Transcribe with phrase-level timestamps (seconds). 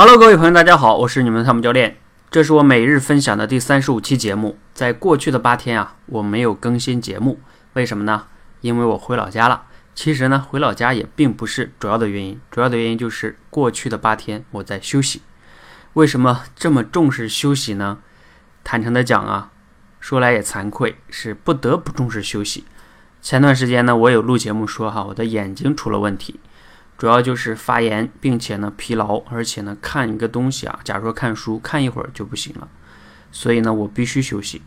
[0.00, 1.96] Hello，各位朋友，大家好，我是你们的汤姆教练。
[2.30, 4.56] 这是我每日分享的第三十五期节目。
[4.72, 7.40] 在过去的八天啊，我没有更新节目，
[7.72, 8.26] 为什么呢？
[8.60, 9.64] 因为我回老家了。
[9.96, 15.22] 其实呢，回老家也并不是主要的原因，主要的原因就是过去的八天我在休息。
[15.94, 17.98] 为什么这么重视休息呢？
[18.62, 19.50] 坦诚的讲啊，
[19.98, 22.64] 说来也惭愧，是不得不重视休息。
[23.20, 26.38] 前段时间呢，我有录节目说哈，我的眼睛出了问题。
[26.98, 32.68] 主要就是发炎，并且呢疲劳，而且呢看一个东西啊，假如说看书看一会儿就不行了，
[33.30, 34.60] 所以呢我必须休息。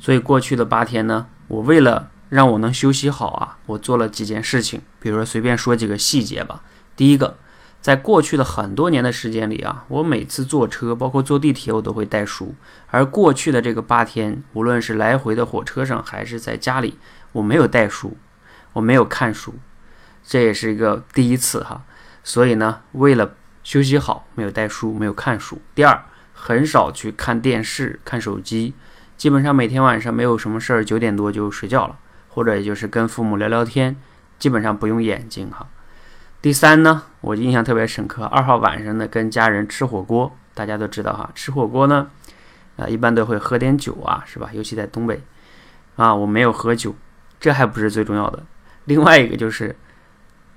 [0.00, 6.62] 所以过去的八天呢，我为了让我能休息好啊，我做了几件事情，比如说随便说几个细节吧。
[6.96, 7.36] 第一个，
[7.80, 12.56] 在过去的很多年的时间里啊，我每次坐车，包括坐地铁，我都会带书。
[12.88, 16.98] 而过去的这个八天，无论是来回的火车上，还是在家里，
[17.30, 18.16] 我没有带书，
[18.72, 19.54] 我没有看书。
[20.28, 21.82] 这也是一个第一次哈，
[22.22, 25.58] 所以呢，为了休息好，没有带书，没有看书。
[25.74, 26.02] 第二，
[26.34, 28.74] 很少去看电视、看手机，
[29.16, 33.96] 基本上每天晚上没有什么事儿，九点多就睡觉了，或者也就是跟父母聊聊天，
[34.38, 35.66] 基本上不用眼睛哈。
[36.42, 42.10] 第三呢，我印象特别深刻，二号晚上呢跟家人吃火锅，大家都知道哈，吃火锅呢，
[42.76, 44.50] 啊一般都会喝点酒啊，是吧？
[44.52, 45.22] 尤其在东北，
[45.96, 46.94] 啊我没有喝酒，
[47.40, 48.44] 这还不是最重要的，
[48.84, 49.74] 另外一个就是。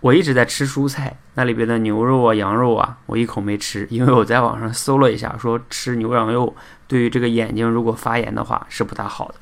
[0.01, 6.55] 我一直在吃蔬菜，那里边的牛肉啊、羊肉啊，我一口没吃，因为我在网上搜了一下，说吃牛羊肉
[6.87, 9.35] 对于这个眼睛如果发炎的话是不大好的。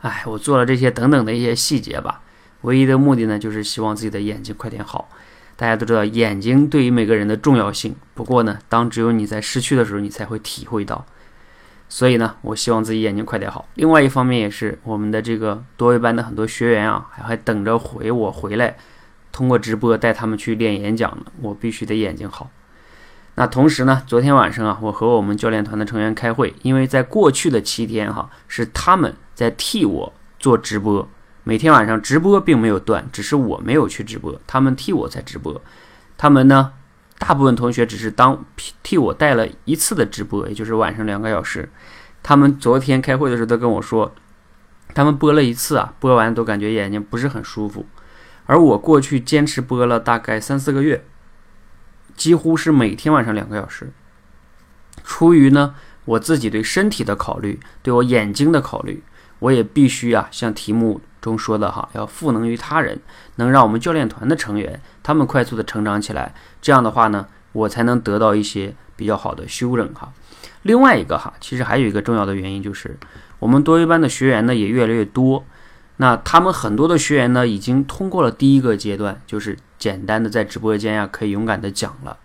[0.00, 2.20] 哎，我做了这些等等的一些细节吧，
[2.62, 5.08] 唯一的目的呢，就是希望自己的眼睛快点好。
[5.54, 11.04] 大家都知道眼睛对于每个人的重要性，不过呢，当只有你在失去的时候，你才会体会到。
[11.88, 13.68] 所以呢，我希望自己眼睛快点好。
[13.74, 18.76] 另外一方面也是我们的这个多维班的很多学员啊，还还等着回我回来。
[19.38, 22.50] 通过直播带他们去练演讲呢，我必须得眼睛好。
[23.36, 31.08] 那同时呢，昨天晚上啊，我和我们教练团的成员开会，因为在过去的七天哈，是他们在替我做直播，
[31.44, 35.62] 每天晚上直播并没有断，只是我没有去直播，他们替我在直播。
[36.16, 36.72] 他们呢，
[37.20, 38.44] 大部分同学只是当
[38.82, 41.70] 替我带了一次的直播，也就是晚上两个小时。
[42.24, 44.12] 他们昨天开会的时候都跟我说，
[44.92, 47.86] 他们播了一次啊，播完都感觉眼睛不是很舒服。
[48.48, 51.04] 而我过去坚持播了大概三四个月，
[52.16, 53.92] 几乎是每天晚上两个小时。
[55.04, 55.74] 出于呢
[56.06, 59.02] 我自己对身体的考虑，对我眼睛的考虑，
[59.40, 62.98] 我也必须啊像题目中说的哈，要赋能于他人，
[63.36, 66.34] 能让我们教练团的成员他们快速的成长起来。
[66.62, 70.10] 这样的话呢，我才能得到一些比较好的修整哈。
[70.62, 72.98] 另外一个哈，其实还有一个重要的原因就是，
[73.38, 75.44] 我们多一班的学员呢也越来越多。
[76.00, 82.16] 那他们很多的学员呢，已经通过了第一个阶段，就是简单的在直播间呀，可以勇敢的讲了。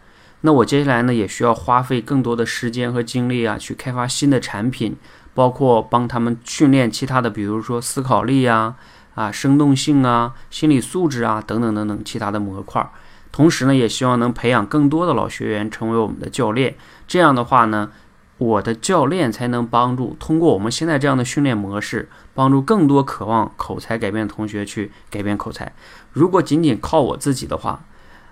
[0.41, 4.95] 那我接下来呢，也需要花费更多的时间和精力啊，去开发新的产品，
[5.33, 8.75] 包括帮他们训练其他的，比如说思考力啊、
[9.15, 12.87] 啊生动性啊、心理素质啊等等等等其他的模块。
[13.31, 16.75] 同时呢，也希望能培养更多的老学员成为我们的教练。
[17.07, 17.89] 这样的话呢。
[18.37, 25.71] 我的教练才能帮助通过我们现在这样的训练模式，帮助更多渴望口才改变的同学去改变口才。
[26.11, 27.85] 如果仅仅靠我自己的话，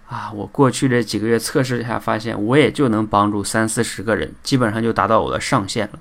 [0.08, 6.00] 啊，我过去这几个月测试一下，发现我也就能帮助三四十个人，基本上就达到我的上限了。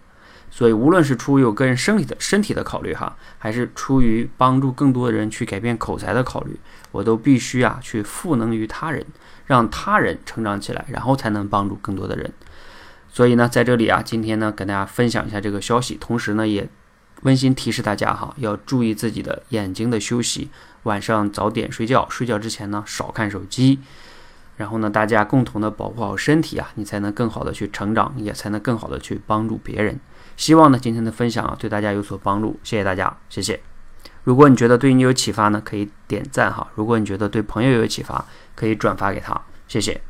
[0.51, 6.59] 所以，无论是出于我个人身体的身体的考虑哈，还是出于帮助更多的人去改变口才的考虑，
[6.91, 9.07] 我都必须啊去赋能于他人，
[9.47, 12.33] 让他人成长起来，然后才能帮助更多的人。
[13.13, 16.69] 所以呢，在这里啊，今天呢，跟大家分享一下这个消息，同时呢，也
[17.23, 20.49] 温馨提示大家哈，要注意自己的眼睛的休息，
[20.85, 23.81] 晚上早点睡觉，睡觉之前呢，少看手机，
[24.57, 29.99] 然后呢，大家共同的保护好身体啊，你才能更好的去成长，也才能更好的去帮助别人。
[30.37, 33.61] 希望呢，今天的分享啊，对大家有所帮助，谢谢大家，谢谢。
[34.23, 40.01] 如果你觉得对你有启发呢，可以点赞哈；如果你觉得对朋友有启发，可以转发给他，谢谢。